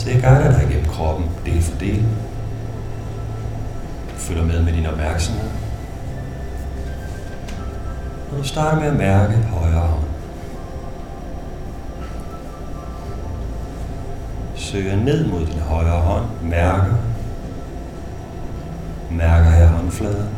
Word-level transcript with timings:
Så 0.00 0.10
jeg 0.10 0.20
guider 0.22 0.52
dig 0.52 0.68
igennem 0.70 0.90
kroppen 0.90 1.30
del 1.46 1.62
for 1.62 1.78
del. 1.78 2.04
Du 4.10 4.16
følger 4.16 4.44
med 4.44 4.62
med 4.62 4.72
din 4.72 4.86
opmærksomhed. 4.86 5.50
Og 8.32 8.38
du 8.38 8.42
starter 8.42 8.80
med 8.80 8.88
at 8.88 8.96
mærke 8.96 9.36
højre 9.36 9.80
arm. 9.80 10.04
Søger 14.56 14.96
ned 14.96 15.26
mod 15.26 15.46
din 15.46 15.58
højre 15.58 16.00
hånd, 16.00 16.24
mærker. 16.42 16.94
Mærker 19.10 19.50
her 19.50 19.66
håndfladen. 19.66 20.28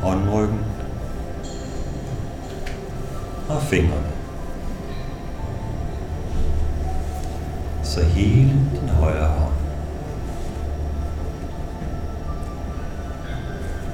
Håndryggen. 0.00 0.60
Og 3.48 3.62
fingrene. 3.62 4.13
Så 7.94 8.04
hele 8.04 8.50
din 8.80 8.88
højre 8.88 9.26
hånd. 9.26 9.52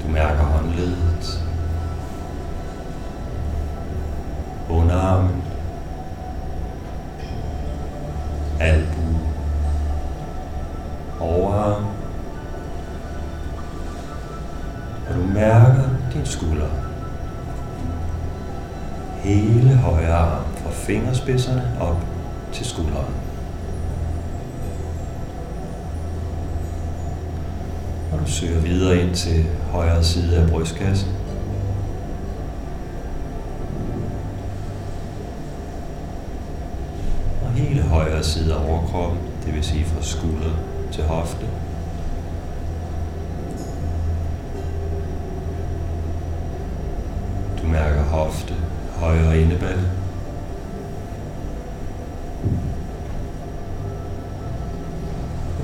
Du 0.03 0.07
mærker 0.11 0.43
håndledet. 0.43 1.45
Underarmen. 4.69 5.43
Albu. 8.59 9.17
Overarm. 11.19 11.85
Og 15.09 15.15
du 15.15 15.23
mærker 15.33 15.89
din 16.13 16.25
skulder. 16.25 16.69
Hele 19.23 19.75
højre 19.75 20.13
arm 20.13 20.45
fra 20.55 20.69
fingerspidserne 20.71 21.63
op 21.79 21.97
til 22.53 22.65
skulderen. 22.65 23.20
Du 28.21 28.31
søger 28.31 28.59
videre 28.59 29.01
ind 29.01 29.15
til 29.15 29.45
højre 29.71 30.03
side 30.03 30.37
af 30.37 30.49
brystkassen. 30.49 31.09
Og 37.45 37.51
hele 37.51 37.81
højre 37.81 38.23
side 38.23 38.53
af 38.53 38.69
overkroppen, 38.69 39.19
det 39.45 39.53
vil 39.53 39.63
sige 39.63 39.85
fra 39.85 40.01
skulder 40.01 40.51
til 40.91 41.03
hofte. 41.03 41.45
Du 47.61 47.67
mærker 47.67 48.03
hofte, 48.03 48.53
højre 48.99 49.41
indeballe. 49.41 49.91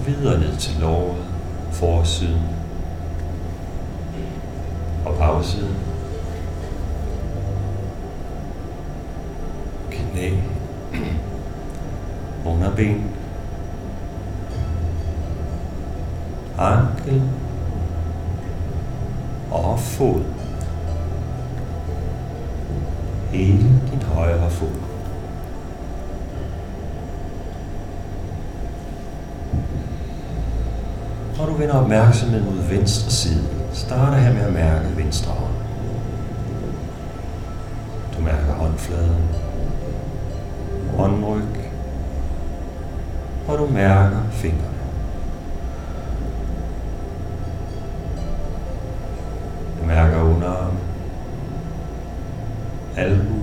Videre 0.06 0.40
ned 0.40 0.58
til 0.58 0.82
låret, 0.82 1.27
forsiden 1.80 2.42
og 5.06 5.16
bagsiden. 5.20 5.76
Knæ, 9.92 10.32
underben, 12.50 13.04
ankel 16.60 17.22
og 19.52 19.80
fod. 19.80 20.24
Hele 23.32 23.82
din 23.92 24.02
højre 24.02 24.50
fod. 24.50 24.87
Når 31.38 31.46
du 31.46 31.54
vender 31.54 31.76
opmærksomheden 31.76 32.46
mod 32.46 32.64
venstre 32.64 33.12
side, 33.12 33.48
starter 33.74 34.18
her 34.18 34.34
med 34.34 34.42
at 34.42 34.54
mærke 34.54 34.98
venstre 34.98 35.32
hånd. 35.32 35.54
Du 38.18 38.22
mærker 38.22 38.54
håndfladen, 38.54 39.24
håndryg, 40.98 41.72
og 43.48 43.58
du 43.58 43.68
mærker 43.68 44.18
fingrene. 44.32 44.78
Du 49.82 49.86
mærker 49.86 50.22
underarm, 50.22 50.78
albu, 52.98 53.36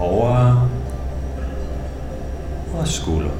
overarm 0.00 0.68
og 2.78 2.88
skulder. 2.88 3.30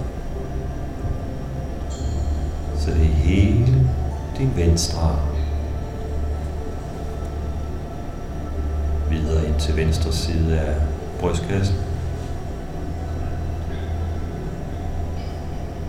Så 2.86 2.92
det 2.92 3.06
hele 3.06 3.66
din 4.38 4.52
venstre 4.56 5.00
arm. 5.00 5.36
Videre 9.10 9.47
ind 9.47 9.60
til 9.60 9.76
venstre 9.76 10.12
side 10.12 10.60
af 10.60 10.74
brystkassen. 11.20 11.76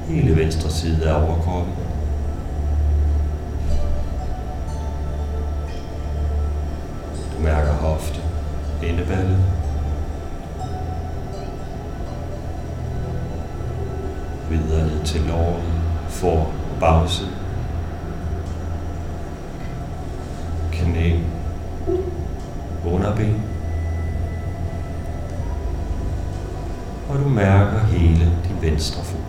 Hele 0.07 0.36
venstre 0.36 0.69
side 0.69 1.09
af 1.09 1.24
overkroppen. 1.24 1.74
Du 7.38 7.44
mærker 7.44 7.74
hofte, 7.74 8.22
endeballet, 8.84 9.38
Videre 14.50 14.88
ned 14.88 15.06
til 15.06 15.22
låret, 15.22 15.63
for 16.07 16.56
bagside. 16.80 17.30
Knæ. 20.72 21.20
Underben. 22.86 23.44
Og 27.10 27.20
du 27.20 27.30
mærker 27.30 27.80
hele 27.80 28.26
din 28.48 28.62
venstre 28.62 29.04
fod. 29.04 29.20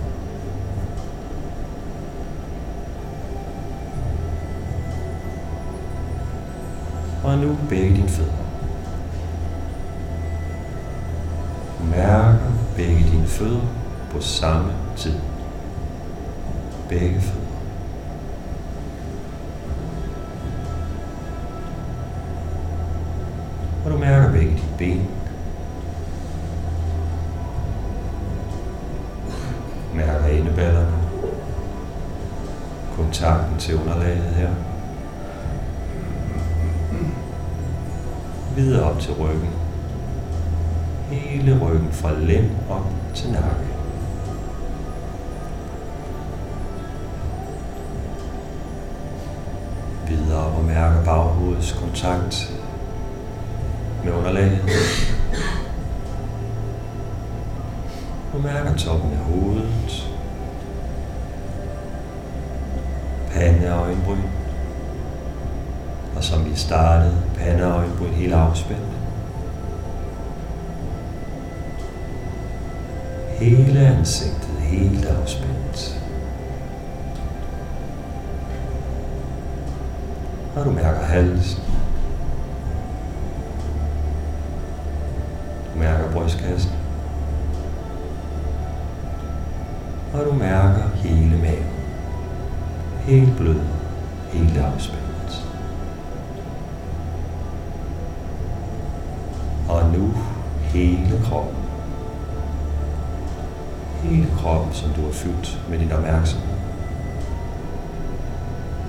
Og 7.25 7.38
nu 7.38 7.56
begge 7.69 7.97
dine 7.97 8.08
fødder. 8.08 8.32
Mærker 11.91 12.38
begge 12.76 13.04
dine 13.12 13.26
fødder 13.26 13.60
på 14.10 14.20
samme 14.20 14.72
tid. 14.97 15.14
Begge 16.88 17.21
fødder. 17.21 17.49
Og 23.84 23.91
du 23.91 23.99
mærker 23.99 24.32
begge 24.32 24.50
dine 24.50 24.60
ben. 24.78 25.09
Mærker 29.94 30.26
indeballerne. 30.26 30.93
Kontakten 32.97 33.59
til 33.59 33.81
underlaget 33.81 34.34
her. 34.34 34.50
Videre 38.56 38.91
op 38.91 39.00
til 39.00 39.12
ryggen. 39.12 39.50
Hele 41.10 41.60
ryggen 41.60 41.93
fra 41.93 42.12
lænd 42.12 42.50
op 42.70 42.87
til 43.15 43.32
nakke. 43.32 43.77
Mærker 50.78 51.04
baghovedets 51.04 51.72
kontakt 51.72 52.52
med 54.04 54.12
underlaget. 54.12 54.58
Du 58.32 58.38
mærker 58.38 58.76
toppen 58.76 59.12
af 59.12 59.19
hovedet. 59.19 60.08
Pande 63.30 63.75
og 63.75 63.80
øjenbryn. 63.80 64.22
Og 66.16 66.25
som 66.25 66.44
vi 66.44 66.56
startede, 66.56 67.22
pande 67.38 67.66
og 67.66 67.72
øjenbryn 67.72 68.12
helt 68.12 68.34
afspændt. 68.34 68.82
Hele 73.28 73.81
ansigtet 73.81 74.58
helt 74.60 75.04
afspændt. 75.04 75.57
Halsen. 81.19 81.62
Du 85.75 85.79
mærker 85.79 86.12
brystkassen. 86.12 86.73
Og 90.15 90.25
du 90.25 90.32
mærker 90.32 90.88
hele 90.94 91.38
maven. 91.38 91.67
Helt 93.00 93.37
blød, 93.37 93.61
helt 94.32 94.59
afspændt. 94.59 95.47
Og 99.69 99.91
nu 99.91 100.15
hele 100.62 101.20
kroppen. 101.25 101.55
hele 104.03 104.26
kroppen, 104.37 104.73
som 104.73 104.91
du 104.91 105.05
har 105.05 105.12
fyldt 105.12 105.59
med 105.70 105.79
din 105.79 105.93
opmærksomhed. 105.93 106.49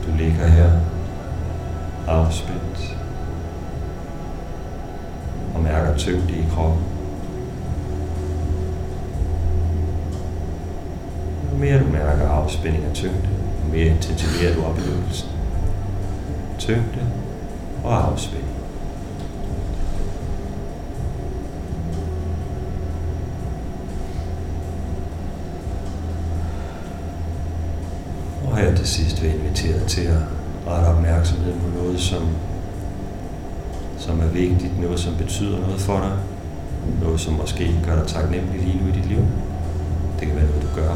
Du 0.05 0.11
ligger 0.17 0.47
her 0.47 0.71
afspændt 2.09 2.97
og 5.55 5.61
mærker 5.63 5.97
tyngde 5.97 6.33
i 6.33 6.45
kroppen. 6.51 6.83
Jo 11.51 11.57
mere 11.57 11.79
du 11.79 11.85
mærker 11.85 12.29
afspænding 12.29 12.87
og 12.89 12.93
tyngde, 12.93 13.29
jo 13.65 13.71
mere 13.71 13.85
intensiverer 13.85 14.55
du 14.55 14.63
oplevelsen. 14.63 15.29
Tyngde 16.59 17.07
og 17.83 18.11
afspænding. 18.11 18.49
Og 28.51 28.57
her 28.57 28.75
til 28.75 28.87
sidst 28.87 29.21
vil 29.21 29.29
jeg 29.29 29.39
invitere 29.39 29.87
til 29.87 30.01
at 30.01 30.38
rette 30.67 30.87
opmærksomheden 30.87 31.59
på 31.59 31.83
noget, 31.83 31.99
som, 31.99 32.27
som 33.97 34.19
er 34.19 34.27
vigtigt, 34.27 34.79
noget, 34.81 34.99
som 34.99 35.15
betyder 35.15 35.59
noget 35.59 35.81
for 35.81 35.99
dig, 35.99 36.17
noget, 37.01 37.19
som 37.19 37.33
måske 37.33 37.75
gør 37.85 37.95
dig 37.95 38.07
taknemmelig 38.07 38.61
lige 38.61 38.79
nu 38.83 38.89
i 38.89 38.91
dit 38.91 39.05
liv. 39.05 39.23
Det 40.19 40.27
kan 40.27 40.35
være 40.35 40.45
noget, 40.45 40.61
du 40.61 40.81
gør 40.81 40.95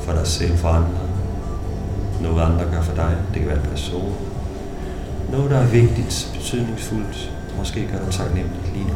for 0.00 0.12
dig 0.12 0.26
selv, 0.26 0.56
for 0.56 0.68
andre. 0.68 0.98
Noget, 2.22 2.42
andre 2.42 2.64
gør 2.72 2.82
for 2.82 2.94
dig. 2.94 3.16
Det 3.34 3.38
kan 3.38 3.48
være 3.48 3.60
en 3.60 3.70
person. 3.70 4.14
Noget, 5.30 5.50
der 5.50 5.58
er 5.58 5.66
vigtigt, 5.66 6.30
betydningsfuldt, 6.34 7.32
måske 7.58 7.88
gør 7.92 8.04
dig 8.04 8.12
taknemmelig 8.12 8.60
lige 8.74 8.84
nu. 8.84 8.94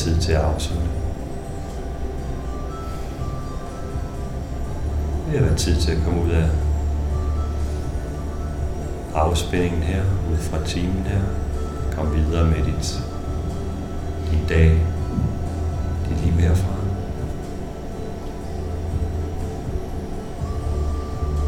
Tid 0.00 0.20
til 0.20 0.32
at 0.32 0.40
afslutte. 0.40 0.86
Det 5.26 5.36
er 5.36 5.40
ved 5.40 5.48
være 5.48 5.58
tid 5.58 5.76
til 5.76 5.92
at 5.92 5.98
komme 6.04 6.22
ud 6.22 6.30
af 6.30 6.48
afspændingen 9.14 9.82
her, 9.82 10.02
ud 10.32 10.36
fra 10.36 10.64
timen 10.64 11.06
her. 11.06 11.20
Kom 11.92 12.14
videre 12.14 12.44
med 12.44 12.56
dit, 12.56 13.00
din 14.30 14.46
dag, 14.48 14.70
dit 16.08 16.24
liv 16.24 16.32
herfra. 16.32 16.74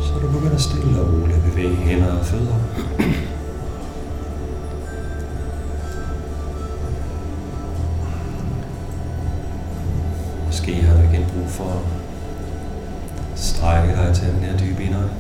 Så 0.03 0.13
du 0.23 0.33
begynder 0.33 0.59
stille 0.59 1.01
og 1.01 1.13
roligt 1.13 1.39
at 1.39 1.45
bevæge 1.45 1.77
hænder 1.77 2.19
og 2.19 2.25
fødder. 2.27 2.57
Måske 10.53 10.75
har 10.75 10.97
du 10.97 11.03
igen 11.03 11.25
brug 11.35 11.49
for 11.49 11.65
at 11.65 13.39
strække 13.39 13.95
dig 13.95 14.15
til 14.15 14.27
den 14.27 14.41
her 14.41 14.59
dybe 14.59 14.85
indånding. 14.85 15.11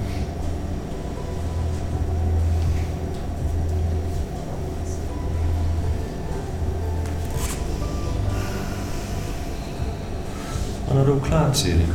Og 10.89 10.95
når 10.95 11.05
du 11.05 11.13
er 11.13 11.21
klar 11.21 11.53
til 11.53 11.79
det, 11.79 11.89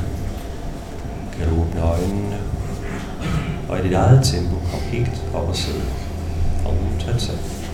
kan 1.37 1.49
du 1.49 1.61
åbne 1.61 1.81
øjnene 1.81 2.37
og 3.69 3.79
i 3.79 3.83
dit 3.83 3.93
eget 3.93 4.25
tempo 4.25 4.55
komme 4.71 4.85
helt 4.85 5.23
op 5.33 5.49
og 5.49 5.55
sidde 5.55 5.81
og 6.65 6.71
uden 6.71 6.99
til 6.99 7.66